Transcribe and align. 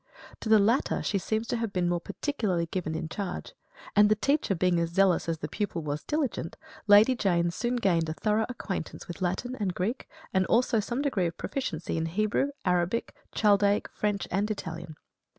To 0.39 0.49
the 0.49 0.57
latter 0.57 1.03
she 1.03 1.19
seems 1.19 1.45
to 1.49 1.57
have 1.57 1.71
been 1.71 1.87
more 1.87 1.99
particularly 2.01 2.65
given 2.65 2.95
in 2.95 3.07
charge; 3.07 3.53
and 3.95 4.09
the 4.09 4.15
teacher 4.15 4.55
being 4.55 4.79
as 4.79 4.89
zealous 4.89 5.29
as 5.29 5.37
the 5.37 5.47
pupil 5.47 5.83
was 5.83 6.03
diligent, 6.03 6.55
Lady 6.87 7.13
Jane 7.15 7.51
soon 7.51 7.75
gained 7.75 8.09
a 8.09 8.13
thorough 8.13 8.47
acquaintance 8.49 9.07
with 9.07 9.21
Latin 9.21 9.55
and 9.57 9.75
Greek, 9.75 10.09
and 10.33 10.47
also 10.47 10.79
some 10.79 11.03
degree 11.03 11.27
of 11.27 11.37
proficiency 11.37 11.97
in 11.97 12.07
Hebrew, 12.07 12.47
Arabic, 12.65 13.13
Chaldaic, 13.35 13.87
French 13.91 14.27
and 14.31 14.49
Italian. 14.49 14.95